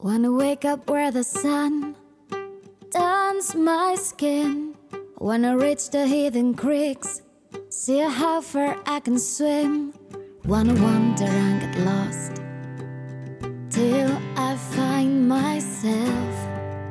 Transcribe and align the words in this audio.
Wanna 0.00 0.30
wake 0.30 0.64
up 0.64 0.88
where 0.88 1.10
the 1.10 1.24
sun 1.24 1.96
turns 2.92 3.56
my 3.56 3.96
skin. 3.96 4.76
Wanna 5.18 5.58
reach 5.58 5.90
the 5.90 6.06
hidden 6.06 6.54
creeks, 6.54 7.22
see 7.68 7.98
how 7.98 8.40
far 8.40 8.76
I 8.86 9.00
can 9.00 9.18
swim. 9.18 9.92
Wanna 10.44 10.74
wander 10.74 11.24
and 11.24 11.60
get 11.60 11.84
lost 11.84 12.40
till 13.70 14.16
I 14.36 14.54
find 14.70 15.28
myself. 15.28 16.46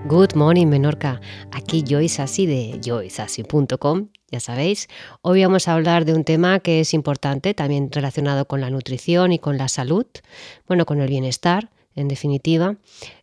Good 0.10 0.36
morning, 0.36 0.68
Menorca. 0.68 1.22
Aquí 1.52 1.86
Joyce 1.88 2.22
Así 2.22 2.46
de 2.46 2.78
joyceasí.com. 2.82 4.10
Ya 4.32 4.42
sabéis, 4.42 4.90
hoy 5.22 5.46
vamos 5.46 5.70
a 5.70 5.76
hablar 5.76 6.04
de 6.04 6.14
un 6.14 6.26
tema 6.26 6.60
que 6.60 6.82
es 6.82 6.94
importante, 6.94 7.54
también 7.54 7.90
relacionado 7.90 8.50
con 8.50 8.60
la 8.60 8.70
nutrición 8.70 9.32
y 9.32 9.40
con 9.40 9.58
la 9.58 9.70
salud, 9.70 10.06
bueno, 10.68 10.86
con 10.86 11.00
el 11.00 11.08
bienestar, 11.08 11.70
en 11.98 12.08
definitiva. 12.08 12.78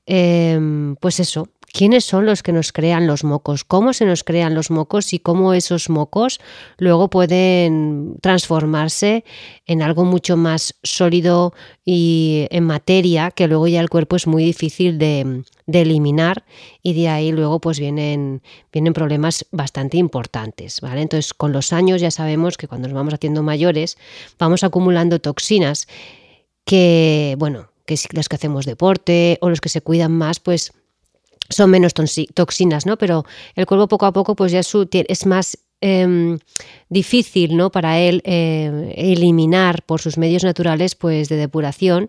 Em, 0.07 0.97
pues 0.97 1.19
eso, 1.21 1.49
¿quiénes 1.73 2.05
son 2.05 2.27
los 2.27 2.43
que 2.43 2.53
nos 2.53 2.73
crean 2.73 3.07
los 3.07 3.25
mocos? 3.25 3.65
¿Cómo 3.65 3.95
se 3.95 4.05
nos 4.05 4.23
crean 4.23 4.55
los 4.55 4.71
mocos 4.71 5.13
y 5.15 5.19
cómo 5.19 5.55
esos 5.55 5.89
mocos 5.89 6.41
luego 6.77 7.09
pueden 7.09 8.17
transformarse 8.21 9.25
en 9.67 9.81
algo 9.81 10.05
mucho 10.05 10.37
más 10.37 10.75
sólido 10.83 11.55
y 11.85 12.47
en 12.51 12.65
materia 12.65 13.31
que 13.31 13.49
luego 13.49 13.67
ya 13.67 13.81
el 13.81 13.89
cuerpo 13.89 14.17
es 14.17 14.27
muy 14.27 14.45
difícil 14.45 14.99
de, 14.99 15.43
eliminar 15.67 16.45
y 16.83 16.93
de 16.93 17.09
ahí 17.09 17.33
luego 17.33 17.61
pues 17.61 17.81
vienen, 17.81 18.43
vienen 18.73 18.93
problemas 18.93 19.47
bastante 19.51 19.97
importantes, 19.97 20.81
¿vale? 20.83 21.01
Entonces 21.01 21.33
con 21.33 21.53
los 21.53 21.73
años 21.73 22.03
ya 22.03 22.11
sabemos 22.11 22.59
que 22.59 22.69
cuando 22.69 22.89
nos 22.89 22.95
vamos 22.95 23.15
haciendo 23.15 23.43
mayores 23.43 23.97
vamos 24.39 24.65
acumulando 24.65 25.19
toxinas 25.21 25.87
que, 26.65 27.37
bueno, 27.39 27.69
que 27.87 27.99
las 28.13 28.29
que 28.29 28.37
hacemos 28.37 28.67
deporte 28.67 29.39
o 29.41 29.51
los 29.51 29.61
que 29.61 29.69
se 29.69 29.83
cuidan 29.83 30.13
más, 30.13 30.41
pues 30.41 30.73
son 31.49 31.71
menos 31.71 31.93
toxinas, 31.95 32.87
¿no? 32.87 32.97
Pero 32.97 33.25
el 33.55 33.67
cuerpo 33.67 33.89
poco 33.89 34.07
a 34.07 34.13
poco, 34.13 34.35
pues 34.35 34.53
ya 34.53 34.61
es 34.61 35.27
más 35.27 35.59
em, 35.81 36.39
difícil, 36.89 37.57
¿no? 37.57 37.71
Para 37.71 38.01
él 38.01 38.23
eh, 38.25 38.95
eliminar 38.97 39.83
por 39.83 40.01
sus 40.01 40.17
medios 40.17 40.43
naturales, 40.45 40.95
pues 40.95 41.29
de 41.29 41.37
depuración 41.37 42.09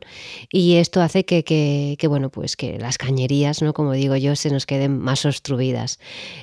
y 0.49 0.75
esto 0.75 1.01
hace 1.01 1.25
que, 1.25 1.43
que, 1.43 2.07
bueno, 2.07 2.29
pues 2.29 2.55
que 2.55 2.79
las 2.79 2.97
cañerías, 2.97 3.61
¿no? 3.61 3.73
Como 3.73 3.91
digo 3.91 4.15
yo, 4.15 4.35
se 4.37 4.49
nos 4.49 4.65
queden 4.65 4.99
más 4.99 5.25
obstruidas. 5.25 5.99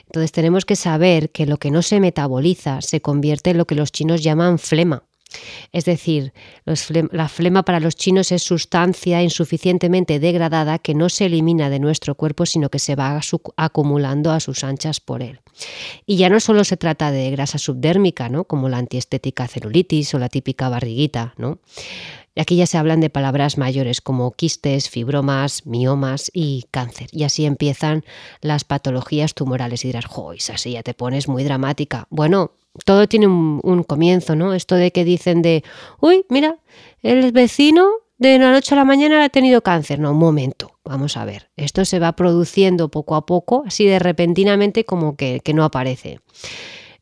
Entonces 0.06 0.32
tenemos 0.32 0.66
que 0.66 0.76
saber 0.76 1.30
que 1.30 1.46
lo 1.46 1.56
que 1.56 1.70
no 1.70 1.80
se 1.80 2.00
metaboliza 2.00 2.82
se 2.82 3.00
convierte 3.00 3.50
en 3.50 3.58
lo 3.58 3.66
que 3.66 3.74
los 3.74 3.92
chinos 3.92 4.22
llaman 4.22 4.58
flema. 4.58 5.04
Es 5.72 5.84
decir, 5.84 6.32
la 6.64 7.28
flema 7.28 7.64
para 7.64 7.80
los 7.80 7.96
chinos 7.96 8.32
es 8.32 8.42
sustancia 8.42 9.22
insuficientemente 9.22 10.20
degradada 10.20 10.78
que 10.78 10.94
no 10.94 11.08
se 11.08 11.26
elimina 11.26 11.70
de 11.70 11.78
nuestro 11.78 12.14
cuerpo, 12.14 12.46
sino 12.46 12.68
que 12.68 12.78
se 12.78 12.94
va 12.96 13.20
acumulando 13.56 14.30
a 14.30 14.40
sus 14.40 14.64
anchas 14.64 15.00
por 15.00 15.22
él. 15.22 15.40
Y 16.06 16.16
ya 16.16 16.28
no 16.28 16.40
solo 16.40 16.64
se 16.64 16.76
trata 16.76 17.10
de 17.10 17.30
grasa 17.30 17.58
subdérmica, 17.58 18.28
¿no? 18.28 18.44
como 18.44 18.68
la 18.68 18.78
antiestética 18.78 19.46
celulitis 19.48 20.14
o 20.14 20.18
la 20.18 20.28
típica 20.28 20.68
barriguita, 20.68 21.34
¿no? 21.36 21.58
Aquí 22.34 22.56
ya 22.56 22.66
se 22.66 22.78
hablan 22.78 23.00
de 23.00 23.10
palabras 23.10 23.58
mayores 23.58 24.00
como 24.00 24.32
quistes, 24.32 24.88
fibromas, 24.88 25.66
miomas 25.66 26.30
y 26.32 26.64
cáncer. 26.70 27.08
Y 27.12 27.24
así 27.24 27.44
empiezan 27.44 28.04
las 28.40 28.64
patologías 28.64 29.34
tumorales. 29.34 29.84
Y 29.84 29.88
dirás, 29.88 30.06
jo, 30.06 30.32
así 30.32 30.72
ya 30.72 30.82
te 30.82 30.94
pones 30.94 31.28
muy 31.28 31.44
dramática. 31.44 32.06
Bueno, 32.08 32.52
todo 32.84 33.06
tiene 33.06 33.26
un, 33.26 33.84
comienzo, 33.84 34.34
¿no? 34.34 34.54
Esto 34.54 34.74
de 34.76 34.92
que 34.92 35.04
dicen 35.04 35.42
de, 35.42 35.62
uy, 36.00 36.24
mira, 36.28 36.58
el 37.02 37.32
vecino 37.32 37.88
de 38.18 38.38
la 38.38 38.52
noche 38.52 38.74
a 38.74 38.78
la 38.78 38.84
mañana 38.84 39.24
ha 39.24 39.28
tenido 39.28 39.62
cáncer. 39.62 39.98
No, 39.98 40.12
un 40.12 40.18
momento, 40.18 40.78
vamos 40.84 41.16
a 41.16 41.24
ver. 41.24 41.50
Esto 41.56 41.84
se 41.84 41.98
va 41.98 42.12
produciendo 42.12 42.88
poco 42.88 43.14
a 43.16 43.26
poco, 43.26 43.64
así 43.66 43.84
de 43.84 43.98
repentinamente 43.98 44.84
como 44.84 45.16
que, 45.16 45.42
no 45.54 45.64
aparece. 45.64 46.20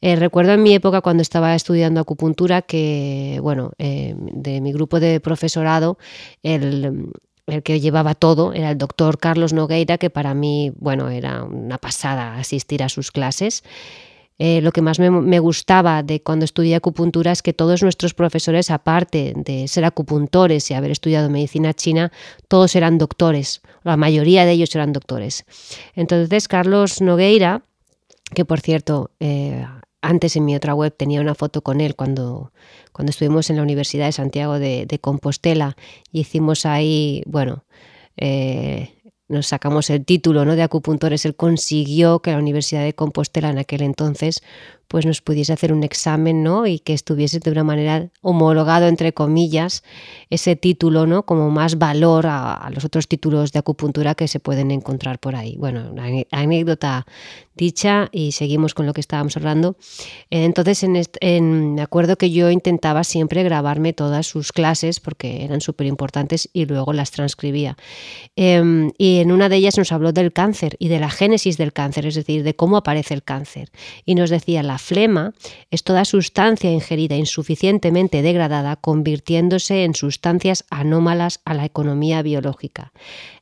Eh, 0.03 0.17
recuerdo 0.17 0.53
en 0.53 0.63
mi 0.63 0.75
época 0.75 1.03
cuando 1.03 1.21
estaba 1.21 1.55
estudiando 1.55 2.01
acupuntura 2.01 2.63
que, 2.63 3.39
bueno, 3.43 3.73
eh, 3.79 4.15
de 4.17 4.61
mi 4.63 4.73
grupo 4.73 4.99
de 4.99 5.21
profesorado, 5.21 5.99
el, 6.43 7.11
el 7.47 7.63
que 7.63 7.81
llevaba 7.81 8.15
todo 8.15 8.55
era 8.55 8.71
el 8.71 8.79
doctor 8.79 9.19
Carlos 9.19 9.53
Nogueira, 9.53 9.99
que 9.99 10.09
para 10.09 10.35
mí, 10.35 10.73
bueno, 10.77 11.11
era 11.11 11.45
una 11.45 11.79
pasada 11.79 12.37
asistir 12.37 12.83
a 12.83 12.89
sus 12.89 13.11
clases. 13.11 13.63
Eh, 14.43 14.63
lo 14.63 14.73
que 14.73 14.81
más 14.81 14.99
me, 14.99 15.39
gustaba 15.39 16.03
de 16.03 16.23
cuando 16.23 16.47
estudié 16.47 16.75
acupuntura 16.75 17.31
es 17.31 17.43
que 17.43 17.53
todos 17.53 17.83
nuestros 17.83 18.15
profesores, 18.15 18.71
aparte 18.71 19.35
de 19.37 19.69
ser 19.69 19.85
acupuntores 19.85 20.71
y 20.71 20.75
haber 20.75 20.91
estudiado 20.91 21.29
medicina 21.29 21.75
china, 21.75 22.11
todos 22.49 22.75
eran 22.75 22.97
doctores, 22.97 23.61
la 23.83 23.99
mayoría 23.99 24.47
de 24.47 24.53
ellos 24.53 24.75
eran 24.75 24.95
doctores. 24.95 25.45
Entonces, 25.95 26.49
Carlos 26.49 27.03
Nogueira, 27.03 27.65
que 28.35 28.47
por 28.47 28.61
cierto, 28.61 29.11
eh, 29.21 29.67
antes 30.01 30.37
en 30.37 30.47
mi 30.47 30.57
otra 30.57 30.75
web 30.75 30.95
tenía 30.97 31.21
una 31.21 31.35
foto 31.35 31.61
con 31.61 31.83
él 31.83 31.95
cuando, 31.95 32.51
cuando 32.93 33.11
estuvimos 33.11 33.51
en 33.51 33.57
la 33.57 33.63
Universidad 33.63 34.07
de 34.07 34.13
Santiago 34.13 34.59
de, 34.59 34.99
Compostela 35.03 35.77
y 36.13 36.21
hicimos 36.21 36.65
ahí, 36.65 37.23
bueno, 37.27 37.65
eh, 38.17 38.95
nos 39.31 39.47
sacamos 39.47 39.89
el 39.91 40.05
título 40.05 40.45
¿no? 40.45 40.57
de 40.57 40.63
acupuntores, 40.63 41.25
él 41.25 41.37
consiguió 41.37 42.21
que 42.21 42.33
la 42.33 42.39
Universidad 42.39 42.83
de 42.83 42.95
Compostela 42.95 43.49
en 43.49 43.59
aquel 43.59 43.83
entonces 43.83 44.43
pues 44.91 45.07
nos 45.07 45.23
pudiese 45.23 45.53
hacer 45.53 45.73
un 45.73 45.85
examen 45.85 46.43
¿no? 46.43 46.67
y 46.67 46.81
que 46.81 46.93
estuviese 46.93 47.39
de 47.39 47.53
una 47.53 47.63
manera 47.63 48.09
homologado, 48.23 48.89
entre 48.89 49.15
comillas, 49.15 49.85
ese 50.31 50.57
título 50.57 51.07
¿no? 51.07 51.25
como 51.25 51.49
más 51.49 51.79
valor 51.79 52.27
a, 52.27 52.69
los 52.75 52.85
otros 52.85 53.07
títulos 53.07 53.53
de 53.53 53.61
acupuntura 53.61 54.17
que 54.17 54.27
se 54.27 54.41
pueden 54.41 54.73
encontrar 54.73 55.21
por 55.21 55.37
ahí. 55.37 55.55
Bueno, 55.57 55.95
anécdota 56.33 57.07
dicha 57.61 58.09
y 58.11 58.33
seguimos 58.33 58.75
con 58.75 58.87
lo 58.87 58.93
que 58.93 59.01
estábamos 59.01 59.37
hablando. 59.37 59.77
Entonces, 60.31 60.83
en, 61.21 61.75
me 61.75 61.83
acuerdo 61.83 62.17
que 62.17 62.33
yo 62.33 62.51
intentaba 62.51 63.05
siempre 63.05 63.45
grabarme 63.45 63.93
todas 63.93 64.27
sus 64.27 64.51
clases 64.51 64.99
porque 64.99 65.45
eran 65.45 65.61
súper 65.61 65.87
importantes 65.87 66.49
y 66.53 66.65
luego 66.65 66.93
las 66.93 67.13
transcribía. 67.13 67.77
Em, 68.35 68.91
y 68.99 69.19
en 69.19 69.31
una 69.31 69.49
de 69.49 69.57
ellas 69.57 69.79
nos 69.79 69.93
habló 69.93 70.13
del 70.13 70.33
cáncer 70.33 70.75
y 70.81 70.89
de 70.89 70.99
la 70.99 71.11
génesis 71.11 71.59
del 71.59 71.73
cáncer, 71.73 72.07
es 72.07 72.17
decir, 72.17 72.43
de 72.43 72.57
cómo 72.57 72.79
aparece 72.79 73.15
el 73.15 73.23
cáncer. 73.23 73.71
Y 74.05 74.17
nos 74.17 74.31
decía 74.31 74.63
la 74.65 74.80
flema 74.81 75.33
es 75.71 75.85
toda 75.85 76.05
sustancia 76.05 76.73
ingerida 76.73 77.17
insuficientemente 77.17 78.23
degradada 78.23 78.77
convirtiéndose 78.77 79.85
en 79.85 79.95
sustancias 79.95 80.65
anómalas 80.71 81.41
a 81.45 81.55
la 81.55 81.65
economía 81.65 82.23
biológica. 82.23 82.93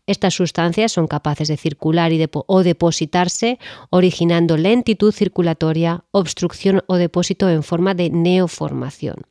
Estas 0.06 0.34
sustancias 0.34 0.92
son 0.92 1.06
capaces 1.06 1.48
de 1.48 1.56
circular 1.56 2.12
y 2.12 2.24
o 2.32 2.62
depositarse, 2.62 3.58
originando 3.90 4.56
lentitud 4.56 5.12
circulatoria, 5.12 6.04
obstrucción 6.10 6.82
o 6.86 6.96
depósito 6.96 7.48
en 7.50 7.62
forma 7.62 7.94
de 7.94 8.10
neoformación. 8.10 9.26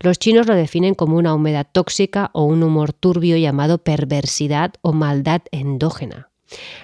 Los 0.00 0.18
chinos 0.18 0.46
lo 0.46 0.54
definen 0.54 0.94
como 0.94 1.16
una 1.16 1.34
humedad 1.34 1.66
tóxica 1.70 2.30
o 2.34 2.44
un 2.44 2.62
humor 2.62 2.92
turbio 2.92 3.36
llamado 3.36 3.78
perversidad 3.78 4.74
o 4.82 4.92
maldad 4.92 5.42
endógena. 5.50 6.31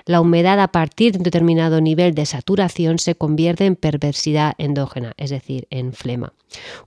La 0.05 0.21
humedad 0.21 0.61
a 0.61 0.69
partir 0.69 1.13
de 1.13 1.19
un 1.19 1.25
determinado 1.25 1.81
nivel 1.81 2.15
de 2.15 2.27
saturación 2.27 2.99
se 2.99 3.15
convierte 3.15 3.67
en 3.67 3.77
perversidad 3.77 4.55
endógena, 4.59 5.15
es 5.17 5.31
decir, 5.31 5.67
en 5.71 5.93
flema, 5.93 6.33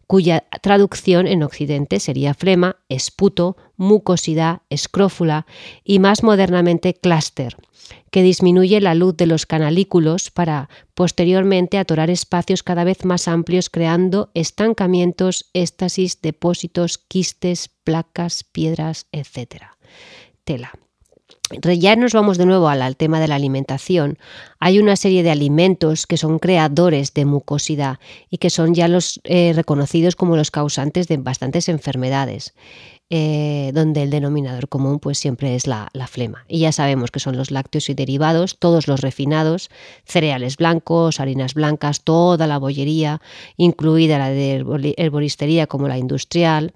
cuya 0.08 0.46
traducción 0.62 1.28
en 1.28 1.44
Occidente 1.44 2.00
sería 2.00 2.34
flema, 2.34 2.78
esputo, 2.90 3.58
mucosidad, 3.78 4.62
escrófula 4.69 5.46
y 5.84 6.00
más 6.00 6.24
modernamente 6.24 6.94
clúster, 6.94 7.58
que 8.12 8.24
disminuye 8.24 8.81
la 8.81 8.96
luz 8.96 9.18
de 9.18 9.25
los 9.25 9.46
canalículos 9.46 10.31
para 10.31 10.69
posteriormente 10.94 11.78
atorar 11.78 12.09
espacios 12.09 12.63
cada 12.63 12.84
vez 12.84 13.06
más 13.06 13.28
amplios 13.28 13.69
creando 13.69 14.31
estancamientos, 14.34 15.50
éstasis, 15.53 16.22
depósitos, 16.22 16.98
quistes, 16.98 17.69
placas, 17.84 18.44
piedras, 18.44 19.08
etc. 19.12 19.63
Tela 20.44 20.72
ya 21.79 21.95
nos 21.95 22.13
vamos 22.13 22.38
de 22.38 22.45
nuevo 22.45 22.69
al, 22.69 22.95
tema 22.95 23.19
de 23.19 23.27
la 23.27 23.36
alimentación. 23.36 24.18
Hay 24.59 24.80
una 24.80 24.95
serie 24.95 25.24
de 25.24 25.31
alimentos 25.31 26.07
que 26.07 26.18
son 26.18 26.39
creadores 26.39 27.13
de 27.13 27.25
mucosidad 27.25 28.00
y 28.30 28.38
que 28.38 28.50
son 28.50 28.74
ya 28.74 28.88
los 28.88 29.19
eh, 29.24 29.53
reconocidos 29.56 30.15
como 30.15 30.36
los 30.36 30.51
causantes 30.51 31.07
de 31.07 31.18
bastantes 31.18 31.69
enfermedades. 31.69 32.53
Eh, 33.13 33.72
donde 33.74 34.04
el 34.04 34.10
denominador 34.10 34.69
común 34.69 34.98
pues 35.00 35.18
siempre 35.18 35.54
es 35.54 35.68
la, 35.68 35.92
flema. 36.08 36.46
Y 36.48 36.60
ya 36.60 36.72
sabemos 36.72 37.12
que 37.12 37.19
son 37.19 37.36
los 37.36 37.52
lácteos 37.52 37.90
y 37.90 37.94
derivados, 37.94 38.58
todos 38.58 38.88
los 38.88 39.02
refinados, 39.02 39.69
cereales 40.06 40.56
blancos, 40.56 41.19
harinas 41.19 41.54
blancas, 41.54 42.06
toda 42.06 42.48
la 42.48 42.58
bollería, 42.58 43.22
incluida 43.58 44.18
la 44.18 44.30
de 44.30 44.94
herboristería 44.96 45.68
como 45.68 45.90
la 45.90 45.98
industrial, 45.98 46.74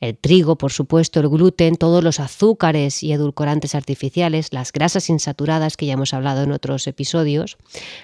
el 0.00 0.16
trigo, 0.16 0.56
por 0.56 0.72
supuesto, 0.72 1.20
el 1.20 1.28
gluten, 1.28 1.76
todos 1.76 2.04
los 2.04 2.20
azúcares 2.20 3.02
y 3.02 3.12
edulcorantes 3.12 3.74
artificiales, 3.74 4.52
las 4.52 4.72
grasas 4.72 5.08
insaturadas 5.08 5.76
que 5.76 5.86
ya 5.86 5.94
hemos 5.94 6.12
hablado 6.12 6.42
en 6.42 6.52
otros 6.52 6.86
episodios, 6.86 7.56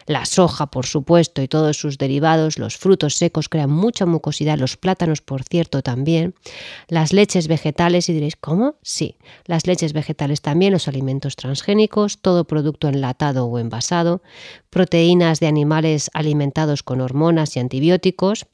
la 0.06 0.25
soja, 0.25 0.69
por 0.69 0.87
supuesto, 0.87 1.43
y 1.43 1.49
todos 1.49 1.76
sus 1.76 1.99
derivados, 1.99 2.59
los 2.59 2.76
frutos 2.76 3.17
secos 3.17 3.49
crean 3.49 3.71
mucha 3.71 4.06
mucosidad, 4.06 4.59
los 4.59 4.76
plátanos, 4.76 5.21
por 5.21 5.43
cierto, 5.44 5.83
también, 5.83 6.35
las 6.88 7.12
leches 7.12 7.49
vegetales, 7.49 7.69
vegetales 7.70 8.08
y 8.08 8.12
diréis, 8.12 8.34
¿cómo? 8.34 8.75
Sí, 8.82 9.17
las 9.44 9.67
leches 9.67 9.93
vegetales 9.93 10.40
también, 10.40 10.72
los 10.72 10.88
alimentos 10.88 11.37
transgénicos, 11.37 12.19
todo 12.19 12.44
producto 12.44 12.88
enlatado 12.88 13.46
o 13.46 13.58
envasado, 13.61 14.22
proteínas 14.70 15.38
de 15.38 15.46
animales 15.46 16.11
alimentados 16.12 16.82
con 16.82 17.00
hormonas 17.00 17.55
y 17.56 17.61
antibióticos, 17.61 18.46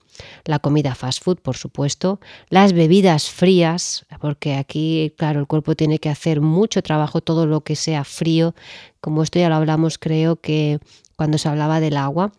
la 0.44 0.58
comida 0.58 0.94
fast 0.94 1.22
food, 1.22 1.38
por 1.38 1.56
supuesto, 1.56 2.20
las 2.50 2.74
bebidas 2.74 3.30
frías, 3.30 4.04
porque 4.20 4.54
aquí, 4.54 5.14
claro, 5.16 5.40
el 5.40 5.46
cuerpo 5.46 5.74
tiene 5.74 5.98
que 5.98 6.10
hacer 6.10 6.42
mucho 6.42 6.82
trabajo, 6.82 7.22
todo 7.22 7.46
lo 7.46 7.62
que 7.62 7.74
sea 7.74 8.04
frío, 8.04 8.54
como 9.00 9.22
esto 9.22 9.38
ya 9.38 9.48
lo 9.48 9.54
hablamos, 9.54 9.96
creo 9.96 10.36
que 10.36 10.78
cuando 11.16 11.38
se 11.38 11.48
hablaba 11.48 11.80
del 11.80 11.96
agua, 11.96 12.32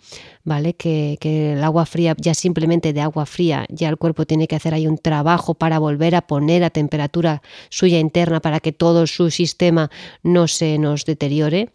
¿vale? 0.43 0.75
Que, 0.75 1.17
el 1.21 1.63
agua 1.63 1.85
fría, 1.85 2.15
ya 2.17 2.33
simplemente 2.33 2.93
de 2.93 3.01
agua 3.01 3.25
fría, 3.25 3.65
ya 3.69 3.89
el 3.89 3.97
cuerpo 3.97 4.25
tiene 4.25 4.47
que 4.47 4.55
hacer 4.55 4.73
ahí 4.73 4.87
un 4.87 4.97
trabajo 4.97 5.55
para 5.55 5.79
volver 5.79 6.15
a 6.15 6.21
poner 6.21 6.63
a 6.63 6.69
temperatura 6.69 7.41
suya 7.69 7.99
interna 7.99 8.39
para 8.39 8.59
que 8.59 8.71
todo 8.71 9.07
su 9.07 9.31
sistema 9.31 9.89
no 10.23 10.47
se 10.47 10.77
nos 10.77 11.05
deteriore. 11.05 11.71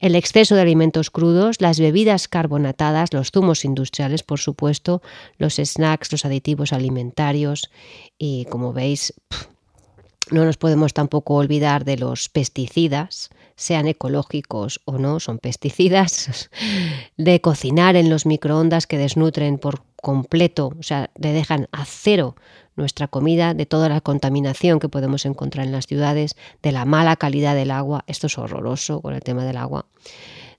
El 0.00 0.16
exceso 0.16 0.56
de 0.56 0.62
alimentos 0.62 1.10
crudos, 1.10 1.60
las 1.60 1.78
bebidas 1.78 2.26
carbonatadas, 2.26 3.12
los 3.12 3.30
zumos 3.30 3.64
industriales, 3.64 4.22
por 4.22 4.40
supuesto, 4.40 5.02
los 5.38 5.56
snacks, 5.56 6.10
los 6.10 6.24
aditivos 6.24 6.72
alimentarios 6.72 7.70
y 8.18 8.46
como 8.46 8.72
veis, 8.72 9.14
no 10.30 10.44
nos 10.44 10.56
podemos 10.56 10.94
tampoco 10.94 11.34
olvidar 11.34 11.84
de 11.84 11.96
los 11.96 12.28
pesticidas, 12.28 13.30
sean 13.60 13.86
ecológicos 13.86 14.80
o 14.86 14.96
no, 14.96 15.20
son 15.20 15.38
pesticidas, 15.38 16.48
de 17.18 17.42
cocinar 17.42 17.94
en 17.94 18.08
los 18.08 18.24
microondas 18.24 18.86
que 18.86 18.96
desnutren 18.96 19.58
por 19.58 19.82
completo, 19.96 20.72
o 20.78 20.82
sea, 20.82 21.10
le 21.14 21.32
dejan 21.32 21.68
a 21.70 21.84
cero 21.84 22.36
nuestra 22.74 23.06
comida, 23.06 23.52
de 23.52 23.66
toda 23.66 23.90
la 23.90 24.00
contaminación 24.00 24.80
que 24.80 24.88
podemos 24.88 25.26
encontrar 25.26 25.66
en 25.66 25.72
las 25.72 25.86
ciudades, 25.86 26.36
de 26.62 26.72
la 26.72 26.86
mala 26.86 27.16
calidad 27.16 27.54
del 27.54 27.70
agua, 27.70 28.04
esto 28.06 28.28
es 28.28 28.38
horroroso 28.38 29.02
con 29.02 29.12
el 29.12 29.20
tema 29.20 29.44
del 29.44 29.58
agua 29.58 29.84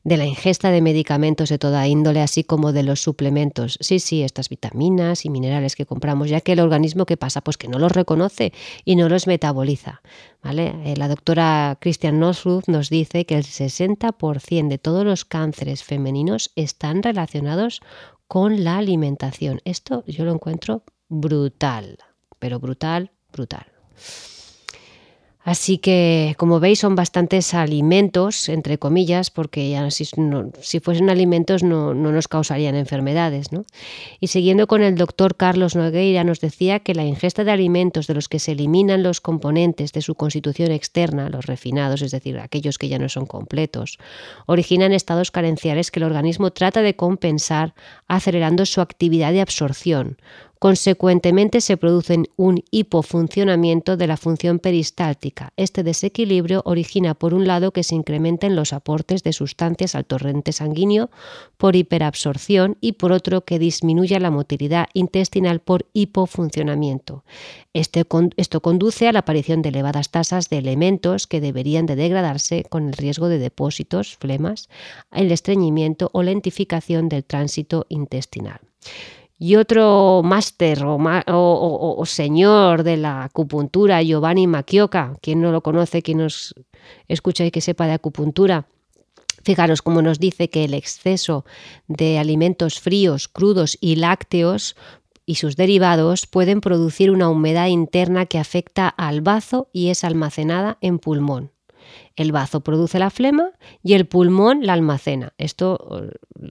de 0.03 0.17
la 0.17 0.25
ingesta 0.25 0.71
de 0.71 0.81
medicamentos 0.81 1.49
de 1.49 1.57
toda 1.57 1.87
índole, 1.87 2.21
así 2.21 2.43
como 2.43 2.71
de 2.71 2.83
los 2.83 3.01
suplementos. 3.01 3.77
Sí, 3.81 3.99
sí, 3.99 4.23
estas 4.23 4.49
vitaminas 4.49 5.25
y 5.25 5.29
minerales 5.29 5.75
que 5.75 5.85
compramos, 5.85 6.29
ya 6.29 6.41
que 6.41 6.53
el 6.53 6.59
organismo 6.59 7.05
que 7.05 7.17
pasa, 7.17 7.41
pues 7.41 7.57
que 7.57 7.67
no 7.67 7.79
los 7.79 7.91
reconoce 7.91 8.53
y 8.83 8.95
no 8.95 9.09
los 9.09 9.27
metaboliza. 9.27 10.01
¿vale? 10.41 10.73
Eh, 10.85 10.95
la 10.97 11.07
doctora 11.07 11.77
Christian 11.79 12.19
Northrup 12.19 12.63
nos 12.67 12.89
dice 12.89 13.25
que 13.25 13.37
el 13.37 13.43
60% 13.43 14.67
de 14.67 14.77
todos 14.77 15.05
los 15.05 15.25
cánceres 15.25 15.83
femeninos 15.83 16.51
están 16.55 17.03
relacionados 17.03 17.81
con 18.27 18.63
la 18.63 18.77
alimentación. 18.77 19.61
Esto 19.65 20.03
yo 20.07 20.25
lo 20.25 20.33
encuentro 20.33 20.83
brutal, 21.09 21.97
pero 22.39 22.59
brutal, 22.59 23.11
brutal. 23.31 23.65
Así 25.43 25.79
que, 25.79 26.35
como 26.37 26.59
veis, 26.59 26.79
son 26.79 26.95
bastantes 26.95 27.55
alimentos, 27.55 28.47
entre 28.47 28.77
comillas, 28.77 29.31
porque 29.31 29.71
ya 29.71 29.89
si, 29.89 30.05
fuesen 30.79 31.09
alimentos 31.09 31.63
no, 31.63 31.95
nos 31.95 32.27
causarían 32.27 32.75
enfermedades. 32.75 33.51
¿no? 33.51 33.65
Y 34.19 34.27
siguiendo 34.27 34.67
con 34.67 34.83
el 34.83 34.95
doctor 34.95 35.35
Carlos 35.35 35.75
Nogueira, 35.75 36.23
nos 36.23 36.41
decía 36.41 36.79
que 36.79 36.93
la 36.93 37.05
ingesta 37.05 37.43
de 37.43 37.51
alimentos 37.51 38.05
de 38.05 38.13
los 38.13 38.29
que 38.29 38.37
se 38.37 38.51
eliminan 38.51 39.01
los 39.01 39.19
componentes 39.19 39.93
de 39.93 40.01
su 40.01 40.13
constitución 40.13 40.71
externa, 40.71 41.29
los 41.29 41.47
refinados, 41.47 42.03
es 42.03 42.11
decir, 42.11 42.37
aquellos 42.37 42.77
que 42.77 42.87
ya 42.87 42.99
no 42.99 43.09
son 43.09 43.25
completos, 43.25 43.97
originan 44.45 44.93
estados 44.93 45.31
carenciales 45.31 45.89
que 45.89 45.99
el 45.99 46.03
organismo 46.03 46.51
trata 46.51 46.83
de 46.83 46.95
compensar 46.95 47.73
acelerando 48.07 48.67
su 48.67 48.79
actividad 48.79 49.31
de 49.31 49.41
absorción, 49.41 50.17
Consecuentemente 50.61 51.59
se 51.59 51.75
produce 51.75 52.21
un 52.35 52.63
hipofuncionamiento 52.69 53.97
de 53.97 54.05
la 54.05 54.15
función 54.15 54.59
peristáltica. 54.59 55.53
Este 55.57 55.81
desequilibrio 55.81 56.61
origina 56.65 57.15
por 57.15 57.33
un 57.33 57.47
lado 57.47 57.71
que 57.71 57.81
se 57.81 57.95
incrementen 57.95 58.55
los 58.55 58.71
aportes 58.71 59.23
de 59.23 59.33
sustancias 59.33 59.95
al 59.95 60.05
torrente 60.05 60.51
sanguíneo 60.51 61.09
por 61.57 61.75
hiperabsorción 61.75 62.77
y 62.79 62.91
por 62.91 63.11
otro 63.11 63.43
que 63.43 63.57
disminuya 63.57 64.19
la 64.19 64.29
motilidad 64.29 64.85
intestinal 64.93 65.61
por 65.61 65.87
hipofuncionamiento. 65.93 67.23
Este 67.73 68.05
esto 68.37 68.61
conduce 68.61 69.07
a 69.07 69.13
la 69.13 69.19
aparición 69.19 69.63
de 69.63 69.69
elevadas 69.69 70.11
tasas 70.11 70.47
de 70.51 70.59
elementos 70.59 71.25
que 71.25 71.41
deberían 71.41 71.87
de 71.87 71.95
degradarse 71.95 72.65
con 72.69 72.85
el 72.85 72.93
riesgo 72.93 73.29
de 73.29 73.39
depósitos, 73.39 74.15
flemas, 74.15 74.69
el 75.11 75.31
estreñimiento 75.31 76.11
o 76.13 76.21
lentificación 76.21 77.09
del 77.09 77.23
tránsito 77.23 77.87
intestinal. 77.89 78.59
Y 79.43 79.55
otro 79.55 80.21
máster 80.23 80.83
o, 80.85 82.03
señor 82.05 82.83
de 82.83 82.95
la 82.95 83.23
acupuntura, 83.23 84.03
Giovanni 84.03 84.45
Macchioca, 84.45 85.15
quien 85.19 85.41
no 85.41 85.51
lo 85.51 85.61
conoce, 85.61 86.03
quien 86.03 86.19
nos 86.19 86.53
escucha 87.07 87.43
y 87.43 87.49
que 87.49 87.59
sepa 87.59 87.87
de 87.87 87.93
acupuntura, 87.93 88.67
Fijaros 89.43 89.81
cómo 89.81 90.03
nos 90.03 90.19
dice 90.19 90.51
que 90.51 90.65
el 90.65 90.75
exceso 90.75 91.43
de 91.87 92.19
alimentos 92.19 92.79
fríos, 92.79 93.27
crudos 93.27 93.79
y 93.81 93.95
lácteos 93.95 94.75
y 95.25 95.35
sus 95.35 95.55
derivados 95.55 96.27
pueden 96.27 96.61
producir 96.61 97.09
una 97.09 97.27
humedad 97.27 97.65
interna 97.65 98.27
que 98.27 98.37
afecta 98.37 98.89
al 98.89 99.21
bazo 99.21 99.69
y 99.73 99.89
es 99.89 100.03
almacenada 100.03 100.77
en 100.81 100.99
pulmón. 100.99 101.49
El 102.15 102.31
bazo 102.31 102.61
produce 102.61 102.99
la 102.99 103.09
flema 103.09 103.51
y 103.83 103.93
el 103.93 104.05
pulmón 104.05 104.65
la 104.65 104.73
almacena. 104.73 105.33
Esto, 105.37 106.09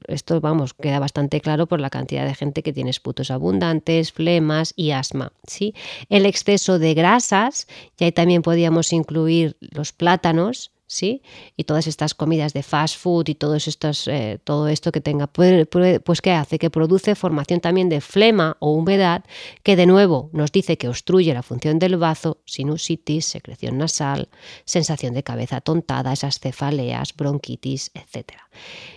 esto, 0.09 0.41
vamos, 0.41 0.75
queda 0.75 0.99
bastante 0.99 1.41
claro 1.41 1.67
por 1.67 1.81
la 1.81 1.91
cantidad 1.91 2.27
de 2.27 2.35
gente 2.35 2.63
que 2.63 2.73
tiene 2.73 2.91
esputos 2.91 3.31
abundantes, 3.31 4.13
flemas 4.13 4.73
y 4.77 4.93
asma. 4.93 5.33
¿sí? 5.47 5.75
El 6.09 6.27
exceso 6.27 6.79
de 6.79 6.95
grasas, 6.95 7.67
y 7.99 8.05
ahí 8.05 8.13
también 8.13 8.43
podríamos 8.43 8.93
incluir 8.93 9.57
los 9.61 9.93
plátanos, 9.93 10.73
¿sí? 10.91 11.23
Y 11.57 11.65
todas 11.65 11.87
estas 11.87 12.15
comidas 12.15 12.53
de 12.53 12.65
fast 12.65 12.99
food 12.99 13.29
y 13.29 13.37
todos 13.37 13.69
estos, 13.69 14.09
eh, 14.09 14.41
todo 14.43 14.67
esto 14.67 14.91
que 14.91 15.01
tenga, 15.01 15.29
pues 15.29 16.21
¿qué 16.21 16.33
hace? 16.33 16.59
Que 16.59 16.69
produce 16.69 17.15
formación 17.15 17.61
también 17.61 17.89
de 17.89 18.01
flema 18.01 18.57
o 18.59 18.73
humedad 18.73 19.25
que 19.63 19.77
de 19.77 19.87
nuevo 19.87 20.31
nos 20.33 20.51
dice 20.51 20.79
que 20.79 20.89
obstruye 20.89 21.33
la 21.33 21.45
función 21.45 21.79
del 21.79 21.97
bazo, 21.97 22.39
sinusitis, 22.45 23.25
secreción 23.25 23.79
nasal, 23.79 24.31
sensación 24.65 25.15
de 25.15 25.23
cabeza 25.23 25.61
tontada, 25.61 26.13
esas 26.13 26.41
cefaleas, 26.41 27.15
bronquitis, 27.15 27.93
etc. 27.95 28.33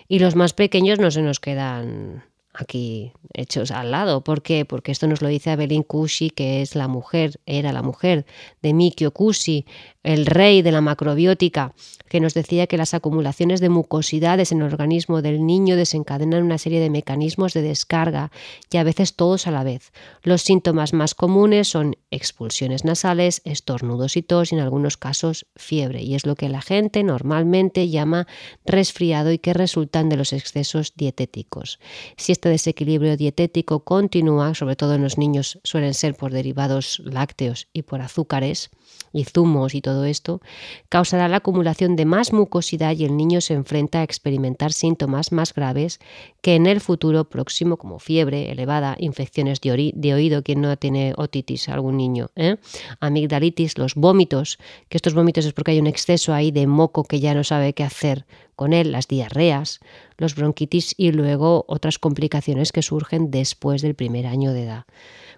Y 0.08 0.18
los 0.18 0.36
más 0.36 0.54
pequeños 0.54 0.98
no 0.98 1.12
se 1.12 1.22
nos 1.22 1.40
quedan 1.40 2.24
aquí 2.54 3.12
hechos 3.34 3.72
al 3.72 3.92
lado. 3.92 4.24
¿Por 4.24 4.42
qué? 4.42 4.66
Porque 4.66 4.92
esto 4.92 5.08
nos 5.08 5.22
lo 5.22 5.28
dice 5.28 5.52
Abelin 5.52 5.84
Kushi, 5.84 6.30
que 6.30 6.62
es 6.62 6.76
la 6.76 6.88
mujer, 6.88 7.40
era 7.46 7.74
la 7.74 7.82
mujer 7.82 8.26
de 8.62 8.74
Mikio 8.74 9.12
Kushi, 9.12 9.66
el 10.04 10.26
rey 10.26 10.62
de 10.62 10.72
la 10.72 10.82
macrobiótica, 10.82 11.74
que 12.10 12.20
nos 12.20 12.34
decía 12.34 12.68
que 12.68 12.78
las 12.78 12.94
acumulaciones 12.94 13.60
de 13.60 13.70
mucosidades 13.70 14.52
en 14.52 14.60
el 14.60 14.66
organismo 14.66 15.22
del 15.22 15.46
niño 15.46 15.76
desencadenan 15.76 16.44
una 16.44 16.58
serie 16.58 16.80
de 16.80 16.90
mecanismos 16.90 17.54
de 17.54 17.62
descarga 17.62 18.32
y 18.70 18.78
a 18.78 18.84
veces 18.84 19.16
todos 19.16 19.48
a 19.48 19.52
la 19.52 19.64
vez. 19.64 19.92
Los 20.22 20.42
síntomas 20.42 20.94
más 20.94 21.16
comunes 21.16 21.70
son 21.70 21.96
expulsiones 22.12 22.86
nasales, 22.86 23.42
estornudos 23.46 24.18
y 24.18 24.22
tos 24.22 24.52
y 24.52 24.56
en 24.56 24.62
algunos 24.62 24.98
casos 24.98 25.48
fiebre, 25.56 26.04
y 26.04 26.16
es 26.16 26.26
lo 26.26 26.36
que 26.36 26.50
la 26.50 26.62
gente 26.62 27.04
normalmente 27.04 27.90
llama 27.90 28.28
resfriado 28.66 29.32
y 29.32 29.40
que 29.40 29.54
resultan 29.54 30.10
de 30.10 30.18
los 30.18 30.34
excesos 30.34 30.94
dietéticos. 30.96 31.80
Si 32.18 32.32
este 32.32 32.50
desequilibrio 32.50 33.18
dietético 33.18 33.84
continúa, 33.84 34.54
sobre 34.54 34.76
todo 34.76 34.96
en 34.96 35.04
los 35.04 35.18
niños 35.18 35.60
suelen 35.64 35.94
ser 35.94 36.16
por 36.16 36.32
derivados 36.32 37.02
lácteos 37.06 37.68
y 37.74 37.84
por 37.84 38.02
azúcares 38.02 38.70
y 39.12 39.24
zumos 39.26 39.76
y 39.76 39.82
todo 39.82 39.93
esto, 40.04 40.42
causará 40.90 41.28
la 41.28 41.38
acumulación 41.38 41.96
de 41.96 42.06
más 42.06 42.34
mucosidad 42.34 42.96
y 42.96 43.06
el 43.06 43.16
niño 43.16 43.42
se 43.42 43.54
enfrenta 43.54 44.00
a 44.00 44.04
experimentar 44.04 44.74
síntomas 44.74 45.32
más 45.32 45.54
graves 45.54 46.00
que 46.42 46.56
en 46.56 46.66
el 46.66 46.82
futuro 46.82 47.30
próximo, 47.30 47.78
como 47.78 48.00
fiebre 48.00 48.52
elevada, 48.52 48.96
infecciones 49.00 49.62
de, 49.62 50.14
oído, 50.14 50.44
quien 50.44 50.62
no 50.62 50.76
tiene 50.78 51.14
otitis, 51.16 51.70
algún 51.70 51.98
niño, 51.98 52.30
¿eh? 52.36 52.58
amigdalitis, 53.00 53.78
los 53.78 53.96
vómitos, 53.96 54.58
que 54.90 54.98
estos 54.98 55.14
vómitos 55.14 55.46
es 55.46 55.54
porque 55.54 55.72
hay 55.72 55.80
un 55.80 55.88
exceso 55.88 56.34
ahí 56.34 56.52
de 56.52 56.68
moco 56.68 57.04
que 57.04 57.20
ya 57.20 57.34
no 57.34 57.44
sabe 57.44 57.74
qué 57.74 57.84
hacer 57.84 58.26
con 58.56 58.74
él, 58.74 58.92
las 58.92 59.08
diarreas, 59.08 59.80
los 60.18 60.36
bronquitis 60.36 60.94
y 60.98 61.12
luego 61.12 61.66
otras 61.68 62.00
complicaciones 62.00 62.72
que 62.72 62.82
surgen 62.82 63.32
después 63.32 63.82
del 63.82 63.96
primer 63.96 64.28
año 64.28 64.54
de 64.54 64.64
edad. 64.64 64.86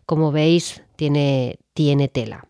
Como 0.06 0.32
veis, 0.32 0.84
tiene, 0.96 1.60
tiene 1.74 2.08
tela. 2.08 2.48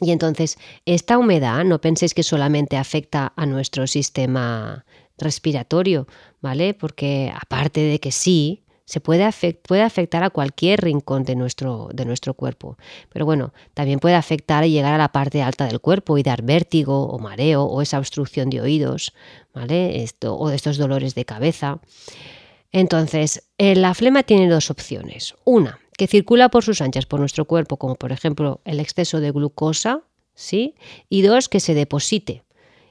Y 0.00 0.12
entonces, 0.12 0.58
esta 0.86 1.18
humedad 1.18 1.64
no 1.64 1.80
penséis 1.80 2.14
que 2.14 2.22
solamente 2.22 2.76
afecta 2.76 3.32
a 3.36 3.46
nuestro 3.46 3.86
sistema 3.86 4.84
respiratorio, 5.18 6.06
¿vale? 6.40 6.74
Porque 6.74 7.32
aparte 7.34 7.80
de 7.80 8.00
que 8.00 8.10
sí, 8.10 8.64
se 8.90 9.00
puede, 9.00 9.22
afectar 9.22 10.24
a 10.24 10.30
cualquier 10.30 10.80
rincón 10.80 11.22
de 11.22 11.36
nuestro, 11.36 11.90
de 11.94 12.04
nuestro 12.04 12.34
cuerpo. 12.34 12.76
Pero 13.12 13.24
bueno, 13.24 13.52
también 13.72 14.00
puede 14.00 14.16
afectar 14.16 14.64
y 14.64 14.72
llegar 14.72 14.94
a 14.94 14.98
la 14.98 15.12
parte 15.12 15.42
alta 15.42 15.66
del 15.66 15.80
cuerpo 15.80 16.18
y 16.18 16.24
dar 16.24 16.42
vértigo 16.42 17.06
o 17.06 17.20
mareo 17.20 17.62
o 17.62 17.82
esa 17.82 17.98
obstrucción 17.98 18.50
de 18.50 18.60
oídos, 18.60 19.12
¿vale? 19.54 20.02
Esto, 20.02 20.34
o 20.34 20.50
estos 20.50 20.76
dolores 20.76 21.14
de 21.14 21.24
cabeza. 21.24 21.78
Entonces, 22.72 23.48
eh, 23.58 23.76
la 23.76 23.94
flema 23.94 24.24
tiene 24.24 24.48
dos 24.48 24.72
opciones. 24.72 25.36
Una, 25.44 25.78
que 26.00 26.06
circula 26.06 26.48
por 26.48 26.64
sus 26.64 26.80
anchas 26.80 27.04
por 27.04 27.20
nuestro 27.20 27.44
cuerpo, 27.44 27.76
como 27.76 27.94
por 27.94 28.10
ejemplo 28.10 28.62
el 28.64 28.80
exceso 28.80 29.20
de 29.20 29.32
glucosa, 29.32 30.00
¿sí? 30.34 30.74
Y 31.10 31.20
dos, 31.20 31.50
que 31.50 31.60
se 31.60 31.74
deposite. 31.74 32.42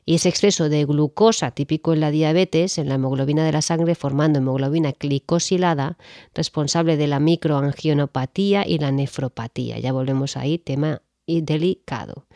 Y 0.05 0.13
ese 0.13 0.29
exceso 0.29 0.69
de 0.69 0.85
glucosa 0.85 1.49
típico 1.49 1.93
en 1.93 2.01
la 2.01 2.11
diabetes, 2.11 2.77
en 2.77 2.87
la 2.87 2.93
hemoglobina 2.93 3.43
de 3.43 3.51
la 3.51 3.63
sangre, 3.63 3.95
formando 3.95 4.37
hemoglobina 4.37 4.91
glicosilada, 4.91 5.97
responsable 6.35 6.97
de 6.97 7.07
la 7.07 7.19
microangionopatía 7.19 8.67
y 8.67 8.77
la 8.77 8.91
nefropatía. 8.91 9.79
Ya 9.79 9.91
volvemos 9.91 10.37
ahí, 10.37 10.59
tema 10.59 11.01
delicado. 11.25 12.27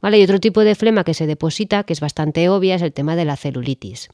¿Vale? 0.00 0.20
Y 0.20 0.22
otro 0.22 0.38
tipo 0.38 0.60
de 0.60 0.76
flema 0.76 1.02
que 1.02 1.14
se 1.14 1.26
deposita, 1.26 1.82
que 1.82 1.92
es 1.92 2.00
bastante 2.00 2.48
obvia, 2.48 2.76
es 2.76 2.82
el 2.82 2.92
tema 2.92 3.16
de 3.16 3.24
la 3.24 3.36
celulitis. 3.36 4.10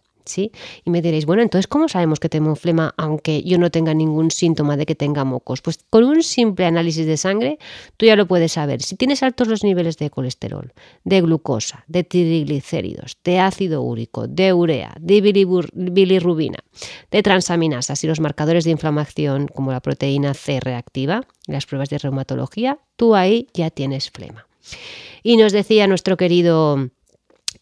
Y 0.84 0.90
me 0.90 1.02
diréis, 1.02 1.26
bueno, 1.26 1.42
entonces, 1.42 1.66
¿cómo 1.66 1.88
sabemos 1.88 2.20
que 2.20 2.28
tengo 2.28 2.54
flema 2.56 2.94
aunque 2.96 3.42
yo 3.42 3.58
no 3.58 3.70
tenga 3.70 3.94
ningún 3.94 4.30
síntoma 4.30 4.76
de 4.76 4.86
que 4.86 4.94
tenga 4.94 5.24
mocos? 5.24 5.62
Pues 5.62 5.78
con 5.88 6.04
un 6.04 6.22
simple 6.22 6.66
análisis 6.66 7.06
de 7.06 7.16
sangre 7.16 7.58
tú 7.96 8.06
ya 8.06 8.16
lo 8.16 8.26
puedes 8.26 8.52
saber. 8.52 8.82
Si 8.82 8.96
tienes 8.96 9.22
altos 9.22 9.48
los 9.48 9.64
niveles 9.64 9.96
de 9.98 10.10
colesterol, 10.10 10.72
de 11.04 11.20
glucosa, 11.20 11.84
de 11.86 12.04
triglicéridos, 12.04 13.16
de 13.24 13.38
ácido 13.38 13.82
úrico, 13.82 14.26
de 14.26 14.52
urea, 14.52 14.94
de 15.00 15.20
bilirrubina, 15.20 16.58
de 17.10 17.22
transaminasas 17.22 18.02
y 18.04 18.06
los 18.06 18.20
marcadores 18.20 18.64
de 18.64 18.70
inflamación 18.70 19.48
como 19.48 19.72
la 19.72 19.80
proteína 19.80 20.34
C 20.34 20.60
reactiva, 20.60 21.22
las 21.46 21.66
pruebas 21.66 21.88
de 21.90 21.98
reumatología, 21.98 22.78
tú 22.96 23.14
ahí 23.14 23.48
ya 23.54 23.70
tienes 23.70 24.10
flema. 24.10 24.46
Y 25.22 25.36
nos 25.36 25.52
decía 25.52 25.86
nuestro 25.86 26.16
querido 26.16 26.90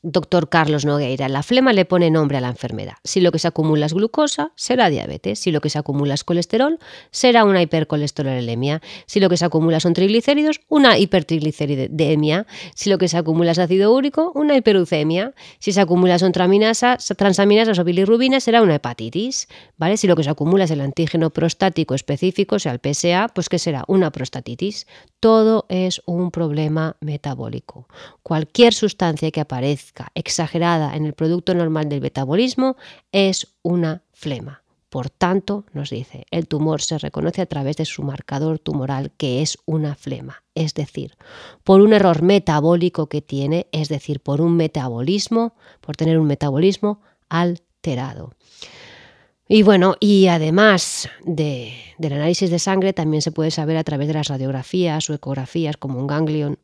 doctor 0.04 0.50
Carlos 0.50 0.84
Nogueira, 0.84 1.28
la 1.28 1.42
flema 1.42 1.72
le 1.72 1.86
pone 1.86 2.10
nombre 2.10 2.36
a 2.36 2.40
la 2.40 2.48
enfermedad. 2.48 2.94
Si 3.02 3.20
lo 3.20 3.32
que 3.32 3.38
se 3.38 3.48
acumula 3.48 3.86
es 3.86 3.94
glucosa, 3.94 4.52
será 4.54 4.90
diabetes. 4.90 5.38
Si 5.38 5.50
lo 5.50 5.60
que 5.62 5.70
se 5.70 5.78
acumula 5.78 6.14
es 6.14 6.24
colesterol, 6.24 6.78
será 7.10 7.44
una 7.44 7.62
hipercolesterolemia. 7.62 8.82
Si 9.06 9.18
lo 9.18 9.30
que 9.30 9.38
se 9.38 9.46
acumula 9.46 9.80
son 9.80 9.94
triglicéridos, 9.94 10.60
una 10.68 10.98
hipertrigliceridemia. 10.98 12.46
Si 12.74 12.90
lo 12.90 12.98
que 12.98 13.08
se 13.08 13.16
acumula 13.16 13.52
es 13.52 13.58
ácido 13.58 13.94
úrico, 13.94 14.30
una 14.34 14.56
hiperucemia. 14.56 15.32
Si 15.58 15.72
se 15.72 15.80
acumula 15.80 16.18
son 16.18 16.32
transaminasas 16.32 17.78
o 17.78 17.84
bilirrubina, 17.84 18.40
será 18.40 18.60
una 18.60 18.74
hepatitis. 18.74 19.48
¿vale? 19.78 19.96
Si 19.96 20.06
lo 20.06 20.16
que 20.16 20.24
se 20.24 20.30
acumula 20.30 20.64
es 20.64 20.70
el 20.70 20.82
antígeno 20.82 21.30
prostático 21.30 21.94
específico, 21.94 22.56
o 22.56 22.58
sea, 22.58 22.72
el 22.72 22.80
PSA, 22.80 23.28
pues 23.34 23.48
¿qué 23.48 23.58
será? 23.58 23.84
Una 23.88 24.12
prostatitis. 24.12 24.86
Todo 25.18 25.64
es 25.70 26.02
un 26.04 26.30
problema 26.30 26.96
metabólico. 27.00 27.88
Cualquier 28.22 28.74
sustancia 28.74 29.30
que 29.30 29.40
aparezca 29.40 29.93
exagerada 30.14 30.96
en 30.96 31.06
el 31.06 31.14
producto 31.14 31.54
normal 31.54 31.88
del 31.88 32.00
metabolismo 32.00 32.76
es 33.12 33.54
una 33.62 34.02
flema. 34.12 34.62
Por 34.88 35.10
tanto, 35.10 35.64
nos 35.72 35.90
dice, 35.90 36.24
el 36.30 36.46
tumor 36.46 36.80
se 36.80 36.98
reconoce 36.98 37.42
a 37.42 37.46
través 37.46 37.76
de 37.76 37.84
su 37.84 38.04
marcador 38.04 38.60
tumoral, 38.60 39.10
que 39.16 39.42
es 39.42 39.58
una 39.66 39.96
flema, 39.96 40.44
es 40.54 40.74
decir, 40.74 41.16
por 41.64 41.80
un 41.80 41.92
error 41.92 42.22
metabólico 42.22 43.08
que 43.08 43.20
tiene, 43.20 43.66
es 43.72 43.88
decir, 43.88 44.20
por 44.20 44.40
un 44.40 44.56
metabolismo, 44.56 45.56
por 45.80 45.96
tener 45.96 46.16
un 46.16 46.28
metabolismo 46.28 47.00
alterado. 47.28 48.34
Y 49.48 49.64
bueno, 49.64 49.96
y 49.98 50.28
además 50.28 51.08
del 51.24 51.72
análisis 52.00 52.48
de 52.50 52.60
sangre, 52.60 52.92
también 52.92 53.20
se 53.20 53.32
puede 53.32 53.50
saber 53.50 53.76
a 53.76 53.84
través 53.84 54.06
de 54.06 54.14
las 54.14 54.28
radiografías 54.28 55.10
o 55.10 55.14
ecografías, 55.14 55.76
como 55.76 55.98
un 55.98 56.06
ganglion, 56.06 56.58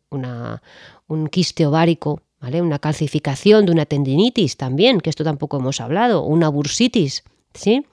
un 1.08 1.26
quiste 1.26 1.66
ovárico, 1.66 2.22
una 2.62 2.78
calcificación 2.78 3.66
de 3.66 3.72
una 3.72 3.86
tendinitis 3.86 4.56
también, 4.56 5.00
que 5.00 5.10
esto 5.10 5.24
tampoco 5.24 5.58
hemos 5.58 5.80
hablado, 5.80 6.22
una 6.22 6.48
bursitis, 6.48 7.22
¿sí? 7.54 7.86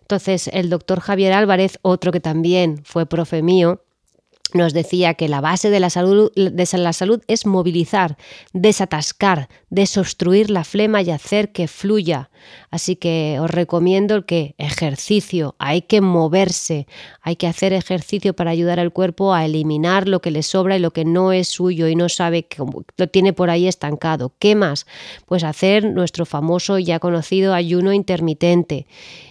Entonces, 0.00 0.48
el 0.52 0.70
doctor 0.70 1.00
Javier 1.00 1.32
Álvarez, 1.32 1.78
otro 1.82 2.12
que 2.12 2.20
también 2.20 2.80
fue 2.84 3.06
profe 3.06 3.42
mío, 3.42 3.82
nos 4.54 4.72
decía 4.72 5.14
que 5.14 5.28
la 5.28 5.40
base 5.40 5.70
de 5.70 5.80
la, 5.80 5.90
salud, 5.90 6.32
de 6.34 6.78
la 6.78 6.92
salud 6.92 7.22
es 7.28 7.46
movilizar, 7.46 8.16
desatascar, 8.52 9.48
desobstruir 9.70 10.50
la 10.50 10.64
flema 10.64 11.02
y 11.02 11.10
hacer 11.10 11.52
que 11.52 11.68
fluya. 11.68 12.30
Así 12.70 12.96
que 12.96 13.38
os 13.40 13.50
recomiendo 13.50 14.14
el 14.14 14.24
que 14.24 14.54
ejercicio, 14.58 15.54
hay 15.58 15.82
que 15.82 16.00
moverse, 16.00 16.86
hay 17.20 17.36
que 17.36 17.46
hacer 17.46 17.72
ejercicio 17.72 18.34
para 18.34 18.50
ayudar 18.50 18.80
al 18.80 18.92
cuerpo 18.92 19.34
a 19.34 19.44
eliminar 19.44 20.08
lo 20.08 20.20
que 20.20 20.30
le 20.30 20.42
sobra 20.42 20.76
y 20.76 20.80
lo 20.80 20.92
que 20.92 21.04
no 21.04 21.32
es 21.32 21.48
suyo 21.48 21.88
y 21.88 21.96
no 21.96 22.08
sabe 22.08 22.44
que 22.44 22.62
lo 22.96 23.06
tiene 23.08 23.32
por 23.32 23.50
ahí 23.50 23.66
estancado. 23.66 24.32
¿Qué 24.38 24.54
más? 24.54 24.86
Pues 25.26 25.44
hacer 25.44 25.84
nuestro 25.84 26.26
famoso 26.26 26.78
ya 26.78 26.98
conocido 27.00 27.54
ayuno 27.54 27.92
intermitente 27.92 28.86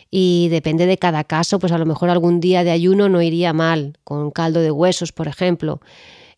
y 0.10 0.48
depende 0.50 0.86
de 0.86 0.98
cada 0.98 1.24
caso, 1.24 1.60
pues 1.60 1.72
a 1.72 1.78
lo 1.78 1.86
mejor 1.86 2.10
algún 2.10 2.40
día 2.40 2.64
de 2.64 2.72
ayuno 2.72 3.10
no 3.10 3.22
iría 3.22 3.54
mal, 3.54 3.98
con 4.04 4.32
caldo 4.32 4.62
de 4.62 4.72
huesos, 4.72 5.12
por 5.12 5.28
ejemplo. 5.28 5.82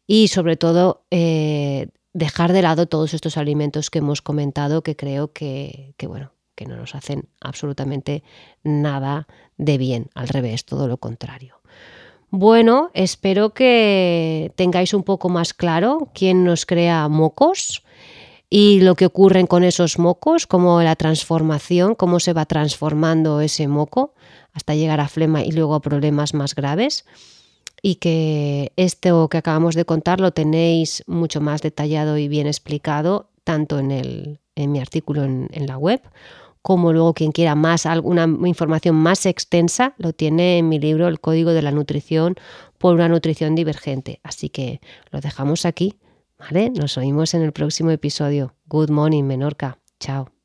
Y 0.07 0.29
sobre 0.29 0.57
todo, 0.57 1.03
eh, 1.11 1.87
dejar 2.13 2.53
de 2.53 2.61
lado 2.61 2.87
todos 2.87 3.13
estos 3.13 3.37
alimentos 3.37 3.89
que 3.89 3.99
hemos 3.99 4.21
comentado 4.21 4.81
que 4.81 4.95
creo 4.95 5.31
que, 5.31 5.93
que, 5.97 6.07
bueno, 6.07 6.33
que 6.55 6.65
no 6.65 6.75
nos 6.75 6.95
hacen 6.95 7.29
absolutamente 7.39 8.23
nada 8.63 9.27
de 9.57 9.77
bien, 9.77 10.09
al 10.15 10.27
revés, 10.27 10.65
todo 10.65 10.87
lo 10.87 10.97
contrario. 10.97 11.61
Bueno, 12.31 12.91
espero 12.93 13.53
que 13.53 14.51
tengáis 14.55 14.93
un 14.93 15.03
poco 15.03 15.29
más 15.29 15.53
claro 15.53 16.09
quién 16.13 16.43
nos 16.43 16.65
crea 16.65 17.07
mocos 17.07 17.83
y 18.49 18.81
lo 18.81 18.95
que 18.95 19.05
ocurre 19.05 19.45
con 19.47 19.63
esos 19.63 19.99
mocos, 19.99 20.47
cómo 20.47 20.81
la 20.81 20.95
transformación, 20.95 21.93
cómo 21.93 22.19
se 22.19 22.33
va 22.33 22.45
transformando 22.45 23.41
ese 23.41 23.67
moco 23.67 24.13
hasta 24.53 24.73
llegar 24.73 24.99
a 24.99 25.07
flema 25.07 25.43
y 25.43 25.51
luego 25.51 25.75
a 25.75 25.81
problemas 25.81 26.33
más 26.33 26.55
graves. 26.55 27.05
Y 27.81 27.95
que 27.95 28.73
esto 28.75 29.29
que 29.29 29.37
acabamos 29.37 29.75
de 29.75 29.85
contar 29.85 30.19
lo 30.19 30.31
tenéis 30.31 31.03
mucho 31.07 31.39
más 31.39 31.61
detallado 31.61 32.17
y 32.17 32.27
bien 32.27 32.47
explicado, 32.47 33.29
tanto 33.43 33.79
en, 33.79 33.91
el, 33.91 34.39
en 34.55 34.71
mi 34.71 34.79
artículo 34.79 35.23
en, 35.23 35.47
en 35.51 35.67
la 35.67 35.77
web, 35.77 36.01
como 36.61 36.91
luego 36.91 37.13
quien 37.13 37.31
quiera 37.31 37.55
más, 37.55 37.85
alguna 37.85 38.23
información 38.45 38.95
más 38.95 39.25
extensa, 39.25 39.93
lo 39.97 40.11
tiene 40.11 40.57
en 40.57 40.67
mi 40.67 40.77
libro 40.79 41.07
El 41.07 41.21
Código 41.21 41.51
de 41.51 41.61
la 41.61 41.71
Nutrición 41.71 42.35
por 42.77 42.95
una 42.95 43.07
nutrición 43.07 43.55
divergente. 43.55 44.19
Así 44.23 44.49
que 44.49 44.81
lo 45.11 45.21
dejamos 45.21 45.65
aquí. 45.65 45.95
¿Vale? 46.39 46.69
Nos 46.69 46.97
oímos 46.97 47.33
en 47.33 47.41
el 47.41 47.51
próximo 47.51 47.91
episodio. 47.91 48.55
Good 48.65 48.89
morning, 48.89 49.23
Menorca. 49.23 49.79
Chao. 49.99 50.38